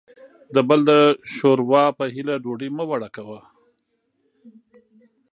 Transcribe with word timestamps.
دبل 0.55 0.79
دشوروا 0.91 1.85
په 1.97 2.03
هیله 2.13 2.35
ډوډۍ 2.43 2.69
مه 2.77 2.83
وړه 2.89 3.09
وه 3.27 3.39